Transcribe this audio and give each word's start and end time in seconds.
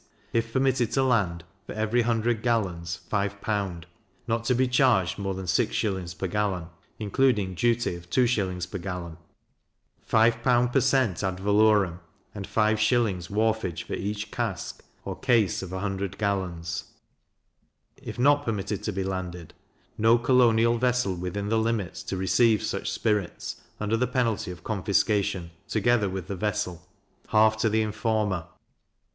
If 0.33 0.51
permitted 0.51 0.91
to 0.93 1.01
be 1.01 1.05
landed, 1.05 1.45
for 1.67 1.73
every 1.73 1.99
100 1.99 2.41
gallons, 2.41 3.01
5L.; 3.11 3.83
not 4.27 4.43
to 4.45 4.55
be 4.55 4.67
charged 4.67 5.19
more 5.19 5.35
than 5.35 5.45
6s. 5.45 6.17
per 6.17 6.25
gallon, 6.25 6.69
including 6.97 7.53
duty 7.53 7.93
of 7.95 8.09
2s. 8.09 8.71
per 8.71 8.79
gallon; 8.79 9.17
5L. 10.09 10.73
per 10.73 10.81
cent. 10.81 11.23
ad 11.23 11.39
valorem, 11.39 11.99
and 12.33 12.47
5s. 12.49 13.27
wharfage 13.29 13.83
for 13.83 13.93
each 13.93 14.31
cask 14.31 14.83
or 15.05 15.19
case 15.19 15.61
of 15.61 15.71
100 15.71 16.17
gallons. 16.17 16.85
If 18.01 18.17
not 18.17 18.43
permitted 18.43 18.81
to 18.81 18.91
be 18.91 19.03
landed, 19.03 19.53
no 19.99 20.17
colonial 20.17 20.79
vessel 20.79 21.13
within 21.15 21.49
the 21.49 21.59
limits 21.59 22.01
to 22.05 22.17
receive 22.17 22.63
such 22.63 22.89
spirits, 22.89 23.57
under 23.79 23.95
the 23.97 24.07
penalty 24.07 24.49
of 24.49 24.63
confiscation, 24.63 25.51
together 25.67 26.09
with 26.09 26.25
the 26.25 26.35
vessel; 26.35 26.81
half 27.27 27.55
to 27.57 27.69
the 27.69 27.83
informer. 27.83 28.47